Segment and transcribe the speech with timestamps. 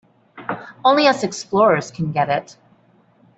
[0.83, 2.57] Only us explorers can get it.